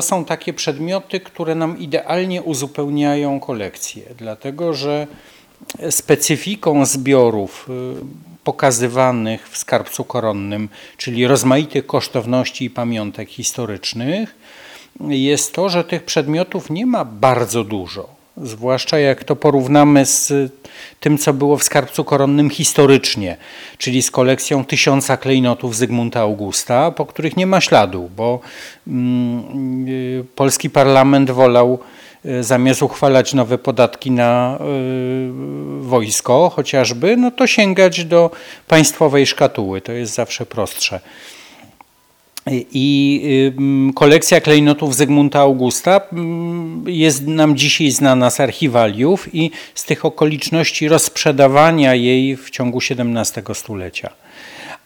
[0.00, 5.06] To są takie przedmioty, które nam idealnie uzupełniają kolekcję, dlatego że
[5.90, 14.34] specyfiką zbiorów y, pokazywanych w skarbcu koronnym, czyli rozmaitych kosztowności i pamiątek historycznych,
[15.00, 18.15] jest to, że tych przedmiotów nie ma bardzo dużo.
[18.42, 20.32] Zwłaszcza jak to porównamy z
[21.00, 23.36] tym, co było w skarbcu koronnym historycznie,
[23.78, 28.40] czyli z kolekcją tysiąca klejnotów Zygmunta Augusta, po których nie ma śladu, bo
[28.86, 31.78] mm, y, polski parlament wolał
[32.24, 38.30] y, zamiast uchwalać nowe podatki na y, wojsko chociażby, no to sięgać do
[38.68, 39.80] państwowej szkatuły.
[39.80, 41.00] To jest zawsze prostsze.
[42.52, 43.52] I
[43.94, 46.00] kolekcja klejnotów Zygmunta Augusta
[46.86, 53.54] jest nam dzisiaj znana z archiwaliów i z tych okoliczności rozprzedawania jej w ciągu XVII
[53.54, 54.10] stulecia.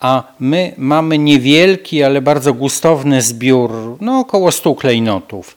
[0.00, 5.56] A my mamy niewielki, ale bardzo gustowny zbiór, no około 100 klejnotów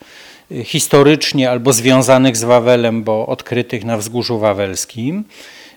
[0.51, 5.23] y, historycznie albo związanych z Wawelem, bo odkrytych na wzgórzu wawelskim.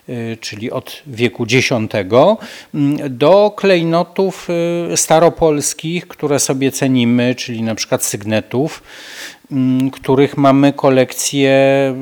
[0.08, 1.70] Y, czyli od wieku X,
[2.74, 4.48] mm, do klejnotów
[4.92, 8.82] y, staropolskich, które sobie cenimy, czyli na przykład sygnetów,
[9.52, 11.54] mm, których mamy kolekcję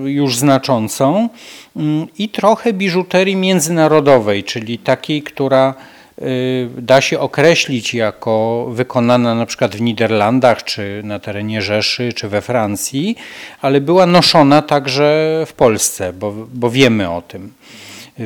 [0.04, 1.28] już znaczącą
[1.76, 5.74] mm, i trochę biżuterii międzynarodowej, czyli takiej, która
[6.22, 12.28] y, da się określić jako wykonana na przykład w Niderlandach, czy na terenie Rzeszy, czy
[12.28, 13.16] we Francji,
[13.60, 17.52] ale była noszona także w Polsce, bo, bo wiemy o tym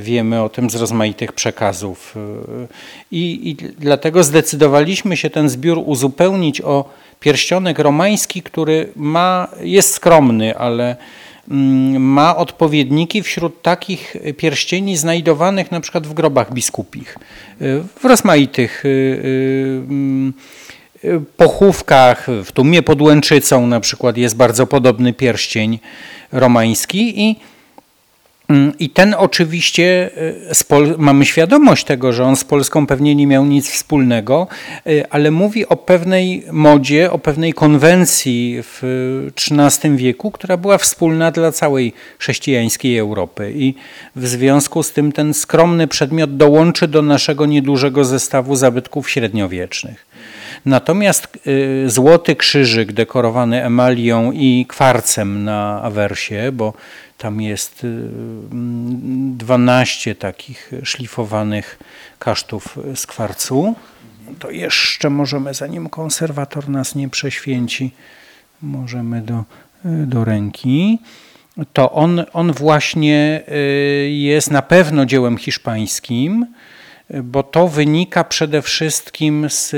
[0.01, 2.15] wiemy o tym z rozmaitych przekazów.
[3.11, 6.89] I, I, dlatego zdecydowaliśmy się ten zbiór uzupełnić o
[7.21, 10.97] pierścionek romański, który ma, jest skromny, ale
[11.51, 17.19] mm, ma odpowiedniki wśród takich pierścieni znajdowanych na przykład w grobach biskupich,
[18.01, 20.33] w rozmaitych y, y, mm,
[21.37, 25.79] pochówkach, w Tumie pod Łęczycą na przykład jest bardzo podobny pierścień
[26.33, 27.37] romański i
[28.79, 30.11] I ten oczywiście,
[30.71, 34.47] e, mamy świadomość tego, że on z Polską pewnie nie miał nic wspólnego,
[34.87, 38.83] e, ale mówi o pewnej modzie, o pewnej konwencji w
[39.51, 43.53] XIII wieku, która była wspólna dla całej chrześcijańskiej Europy.
[43.57, 43.75] I
[44.17, 50.07] w związku z tym ten skromny przedmiot dołączy do naszego niedużego zestawu zabytków średniowiecznych.
[50.67, 51.29] Natomiast
[51.85, 56.73] e, złoty krzyżyk dekorowany emalią i kwarcem na awersie, bo
[57.19, 57.87] tam jest
[58.51, 61.79] 12 y, takich szlifowanych
[62.19, 63.75] kasztów z kwarcu.
[64.39, 67.91] To jeszcze możemy, zanim konserwator nas nie prześwięci,
[68.63, 69.35] możemy do,
[69.85, 70.99] y, do ręki.
[71.73, 76.47] To on, on właśnie y, jest na pewno dziełem hiszpańskim
[77.11, 79.75] bo to wynika przede wszystkim z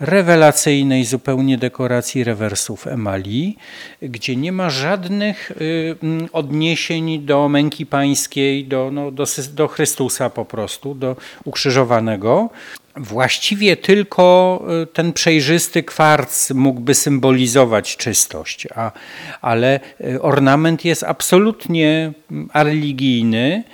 [0.00, 3.56] rewelacyjnej zupełnie dekoracji rewersów emali,
[4.02, 10.30] gdzie nie ma żadnych y, mm, odniesień do męki pańskiej, do, no, do, do Chrystusa
[10.30, 12.50] po prostu, do ukrzyżowanego.
[12.96, 18.92] Właściwie tylko y, ten przejrzysty kwarc mógłby symbolizować czystość, a,
[19.40, 23.64] ale y, ornament jest absolutnie mm, religijny.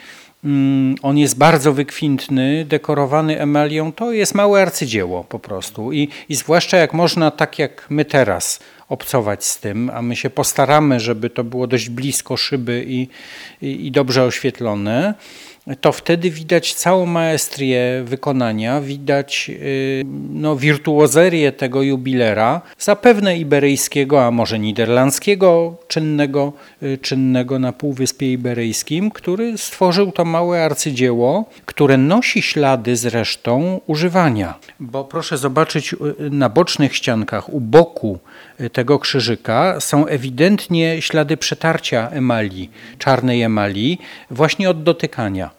[0.47, 3.93] Mm, on jest bardzo wykwintny, dekorowany emalią.
[3.93, 5.93] To jest małe arcydzieło po prostu.
[5.93, 10.31] I, I zwłaszcza jak można, tak jak my teraz, obcować z tym, a my się
[10.31, 13.09] postaramy, żeby to było dość blisko szyby i,
[13.63, 15.15] i, i dobrze oświetlone
[15.81, 24.31] to wtedy widać całą maestrię wykonania, widać y, no, wirtuozerię tego jubilera, zapewne iberyjskiego, a
[24.31, 32.43] może niderlandzkiego, czynnego, y, czynnego na Półwyspie Iberyjskim, który stworzył to małe arcydzieło, które nosi
[32.43, 34.55] ślady zresztą używania.
[34.81, 35.97] Bo proszę zobaczyć y,
[36.31, 38.19] na bocznych ściankach, u boku
[38.77, 43.99] tego krzyżyka są ewidentnie ślady przetarcia emali, czarnej emali,
[44.31, 45.51] właśnie od dotykania.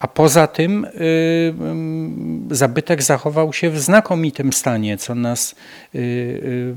[0.00, 0.88] A poza tym y,
[2.50, 5.54] y, zabytek zachował się w znakomitym stanie, co nas
[5.94, 6.74] y,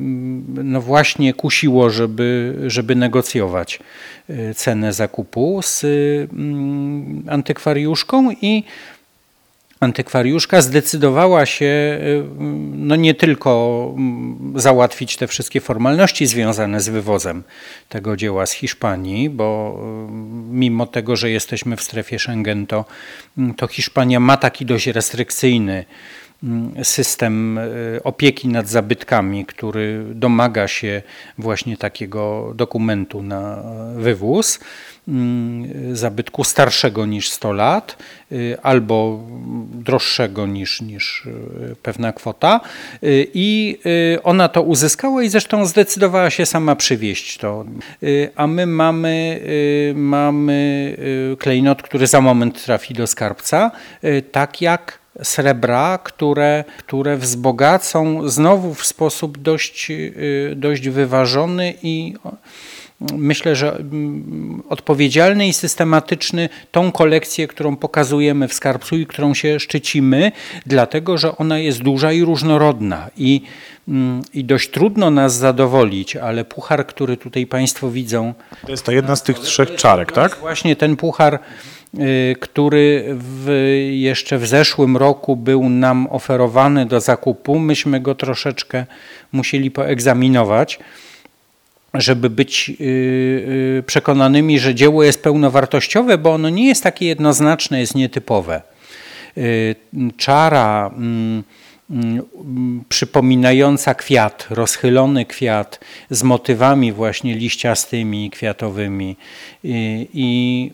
[0.64, 3.80] no właśnie kusiło, żeby, żeby negocjować
[4.56, 8.64] cenę zakupu z mm, antykwariuszką i
[9.82, 12.24] antykwariuszka zdecydowała się y,
[12.72, 17.44] no nie tylko mm, załatwić te wszystkie formalności związane z wywozem
[17.90, 19.80] tego dzieła z Hiszpanii, bo
[20.10, 20.12] y,
[20.52, 22.86] mimo tego, że jesteśmy w strefie Schengen, to,
[23.38, 25.86] mm, to Hiszpania ma taki dość restrykcyjny
[26.84, 27.60] system
[28.04, 31.02] opieki nad zabytkami, który domaga się
[31.38, 33.64] właśnie takiego dokumentu na
[33.96, 34.60] wywóz.
[35.08, 37.98] Mm, zabytku starszego niż 100 lat
[38.32, 39.20] y, albo
[39.74, 42.60] droższego niż, niż y, pewna kwota
[43.04, 43.80] y, i
[44.24, 47.66] ona to uzyskała i zresztą zdecydowała się sama przywieźć to.
[48.36, 49.42] A my mamy,
[49.96, 50.98] mamy
[51.40, 53.72] klejnot, który za moment trafi do skarbca,
[54.32, 59.92] tak jak srebra, które, które wzbogacą znowu w sposób dość,
[60.56, 62.14] dość wyważony i
[63.18, 69.60] myślę, że mm, odpowiedzialny i systematyczny tą kolekcję, którą pokazujemy w skarbcu i którą się
[69.60, 70.32] szczycimy,
[70.66, 73.42] dlatego że ona jest duża i różnorodna i,
[73.88, 78.34] mm, i dość trudno nas zadowolić, ale puchar, który tutaj Państwo widzą.
[78.66, 80.38] To jest ta jedna z tych trzech czarek, tak?
[80.40, 81.40] Właśnie ten puchar y,
[82.40, 83.50] który w,
[83.92, 87.60] jeszcze w zeszłym roku był nam oferowany do zakupu.
[87.60, 88.86] Myśmy go troszeczkę
[89.32, 90.80] musieli poegzaminować
[91.94, 92.84] żeby być y,
[93.80, 98.62] y, przekonanymi, że dzieło jest pełnowartościowe, bo ono nie jest takie jednoznaczne, jest nietypowe.
[99.38, 99.76] Y,
[100.18, 101.44] czara mm,
[102.90, 105.80] przypominająca kwiat, rozchylony kwiat
[106.10, 109.18] z motywami właśnie liściastymi, kwiatowymi
[109.64, 110.72] i, i,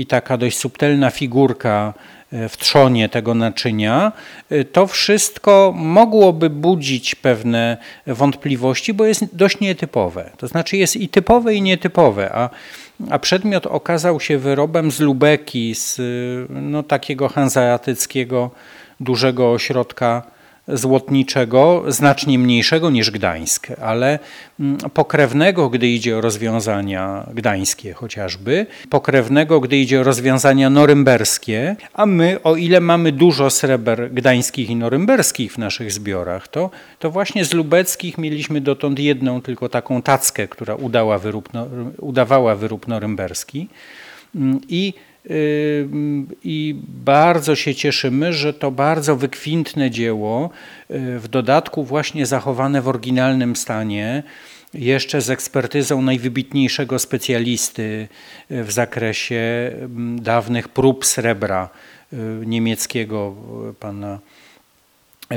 [0.00, 1.94] i taka dość subtelna figurka
[2.32, 4.12] w trzonie tego naczynia,
[4.52, 7.76] y, to wszystko mogłoby budzić pewne
[8.06, 10.30] wątpliwości, bo jest dość nietypowe.
[10.36, 12.50] To znaczy jest i typowe, i nietypowe, a,
[13.10, 16.00] a przedmiot okazał się wyrobem z Lubeki, z
[16.50, 18.50] no, takiego hanzeatyckiego
[19.00, 20.35] dużego ośrodka
[20.68, 24.18] złotniczego, znacznie mniejszego niż Gdańsk, ale
[24.60, 32.06] mm, pokrewnego, gdy idzie o rozwiązania gdańskie chociażby, pokrewnego, gdy idzie o rozwiązania norymberskie, a
[32.06, 37.44] my, o ile mamy dużo sreber gdańskich i norymberskich w naszych zbiorach, to, to właśnie
[37.44, 41.48] z lubeckich mieliśmy dotąd jedną tylko taką tackę, która udała wyrób,
[41.98, 43.68] udawała wyrób norymberski.
[44.34, 44.94] Mm, i
[46.44, 50.50] i bardzo się cieszymy, że to bardzo wykwintne dzieło,
[50.90, 54.22] y, w dodatku właśnie zachowane w oryginalnym stanie,
[54.74, 58.08] jeszcze z ekspertyzą najwybitniejszego specjalisty
[58.50, 59.72] y, w zakresie
[60.16, 61.68] dawnych prób srebra
[62.12, 63.34] y, niemieckiego,
[63.80, 64.18] pana,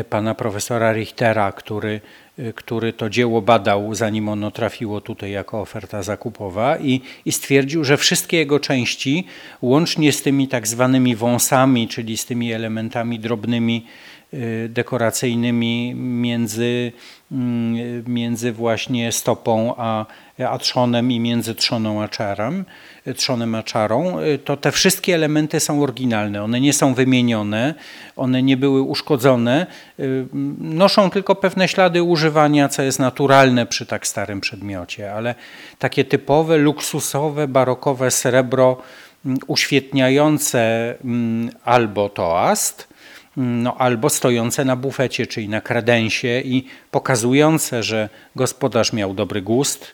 [0.10, 2.02] pana profesora Richtera, który
[2.56, 7.98] który to dzieło badał, zanim ono trafiło tutaj jako oferta zakupowa i, i stwierdził, że
[7.98, 9.26] wszystkie jego części,
[9.62, 14.19] łącznie z tymi tak zwanymi wąsami, czyli z tymi elementami drobnymi, y,
[14.70, 16.92] dekoracyjnymi między,
[17.32, 20.06] mm, między właśnie stopą a,
[20.50, 22.66] a trzonem i między trzoną a czarem,
[23.16, 26.44] trzonem a czarą, to te wszystkie elementy są oryginalne.
[26.44, 27.76] One nie są wymienione,
[28.16, 29.68] one nie były uszkodzone,
[30.60, 35.36] noszą tylko pewne ślady używania, co jest naturalne przy tak starym przedmiocie, ale
[35.80, 38.78] takie typowe, luksusowe, barokowe srebro
[39.48, 40.96] uświetniające
[41.64, 42.89] albo toast,
[43.40, 49.94] no, albo stojące na bufecie, czyli na kredensie i pokazujące, że gospodarz miał dobry gust,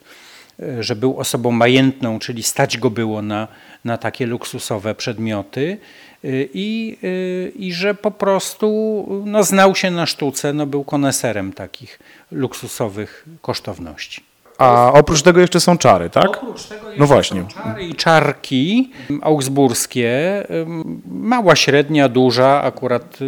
[0.79, 3.47] że był osobą majętną, czyli stać go było na,
[3.85, 5.77] na takie luksusowe przedmioty
[6.25, 11.53] y, i, y, i że po prostu no, znał się na sztuce, no, był koneserem
[11.53, 11.99] takich
[12.31, 14.34] luksusowych kosztowności.
[14.57, 16.27] A oprócz tego jeszcze są czary, tak?
[16.27, 17.41] Oprócz tego no właśnie.
[17.41, 18.91] Są czary i czarki
[19.21, 20.43] augsburskie,
[21.11, 23.19] mała, średnia, duża, akurat,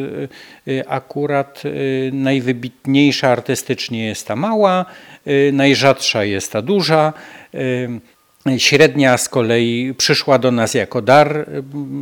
[0.68, 1.64] y, akurat
[2.12, 4.86] najwybitniejsza artystycznie jest ta mała,
[5.28, 7.14] Y, najrzadsza jest ta duża.
[7.56, 11.46] Y, średnia z kolei przyszła do nas jako dar y,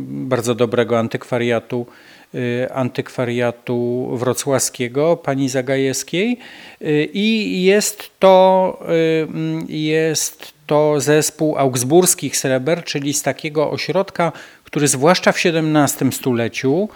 [0.08, 1.86] bardzo dobrego antykwariatu,
[2.74, 6.38] antykwariatu wrocławskiego, pani Zagajewskiej
[7.12, 8.78] i jest to,
[9.68, 14.32] jest to zespół augsburskich sreber, czyli z takiego ośrodka,
[14.64, 16.88] który zwłaszcza w XVII stuleciu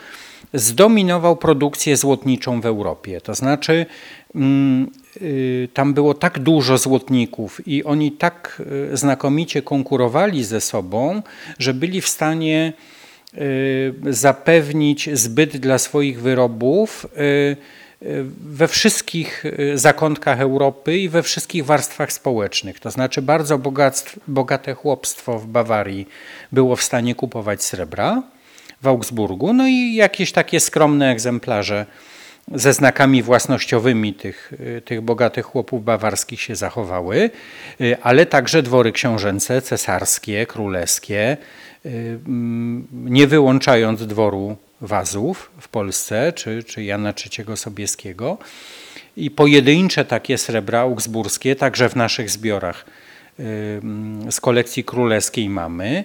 [0.54, 3.20] zdominował produkcję złotniczą w Europie.
[3.20, 3.86] To znaczy
[4.34, 4.90] mm,
[5.22, 11.22] y, tam było tak dużo złotników i oni tak y, znakomicie konkurowali ze sobą,
[11.58, 12.99] że byli w stanie y,
[14.10, 17.06] zapewnić zbyt dla swoich wyrobów
[18.44, 19.44] we wszystkich
[19.74, 22.80] zakątkach Europy i we wszystkich warstwach społecznych.
[22.80, 23.60] To znaczy bardzo
[24.28, 26.08] bogate chłopstwo w Bawarii
[26.52, 28.22] było w stanie kupować srebra
[28.82, 31.86] w Augsburgu, no i jakieś takie skromne egzemplarze
[32.54, 34.52] ze znakami własnościowymi tych,
[34.84, 37.30] tych bogatych chłopów bawarskich się zachowały,
[38.02, 41.36] ale także dwory książęce, cesarskie, królewskie,
[42.92, 48.38] nie wyłączając dworu wazów w Polsce, czy, czy Jana III Sobieskiego.
[49.16, 52.84] I pojedyncze takie srebra augsburskie, także w naszych zbiorach
[54.30, 56.04] z kolekcji królewskiej mamy.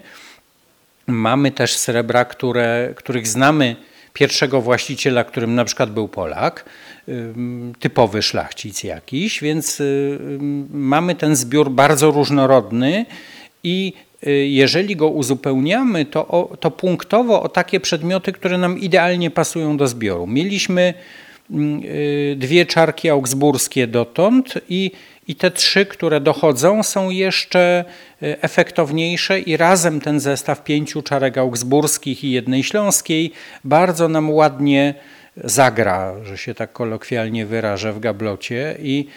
[1.07, 3.75] Mamy też srebra, które, których znamy
[4.13, 6.65] pierwszego właściciela, którym na przykład był Polak,
[7.79, 9.81] typowy szlachcic jakiś, więc
[10.71, 13.05] mamy ten zbiór bardzo różnorodny
[13.63, 19.31] i y, jeżeli go uzupełniamy, to, o, to punktowo o takie przedmioty, które nam idealnie
[19.31, 20.27] pasują do zbioru.
[20.27, 20.93] Mieliśmy
[21.51, 24.91] y, dwie czarki augsburskie dotąd i,
[25.27, 27.85] i te trzy, które dochodzą, są jeszcze
[28.23, 33.31] y, efektowniejsze i razem ten zestaw pięciu czarek augsburskich i jednej śląskiej
[33.63, 34.93] bardzo nam ładnie
[35.43, 39.09] zagra, że się tak kolokwialnie wyrażę w gablocie i, mm,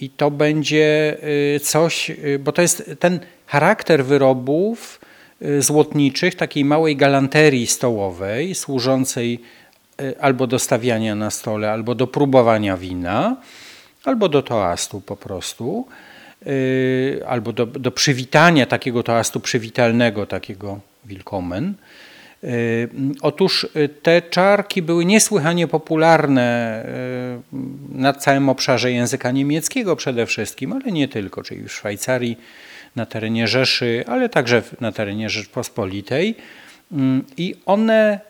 [0.00, 1.16] i to będzie
[1.56, 5.00] y, coś, y, bo to jest ten charakter wyrobów
[5.42, 9.40] y, złotniczych, takiej małej galanterii stołowej, służącej
[10.20, 13.36] albo do stawiania na stole, albo do próbowania wina,
[14.04, 15.86] albo do toastu po prostu,
[17.26, 21.74] albo do, do przywitania takiego toastu przywitalnego, takiego willkommen.
[22.44, 22.88] Y,
[23.20, 26.82] otóż y, te czarki były niesłychanie popularne
[27.52, 32.38] y, na całym obszarze języka niemieckiego przede wszystkim, ale nie tylko, czyli w Szwajcarii,
[32.96, 36.34] na terenie Rzeszy, ale także na terenie Rzeczpospolitej.
[37.36, 38.20] I one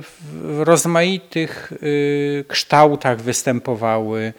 [0.00, 1.72] w rozmaitych
[2.48, 4.32] kształtach występowały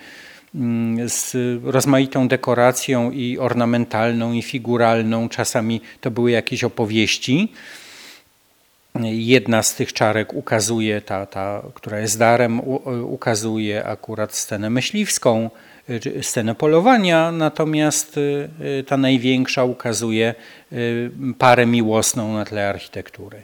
[1.08, 5.30] z rozmaitą dekoracją i ornamentalną, i figuralną.
[5.30, 7.52] Czasami to były jakieś opowieści.
[9.12, 12.62] Jedna z tych czarek ukazuje, ta, ta która jest darem,
[13.04, 15.50] ukazuje akurat scenę myśliwską,
[15.90, 20.36] y, scenę polowania, natomiast y, ta największa ukazuje
[20.74, 23.44] y, parę miłosną na tle architektury.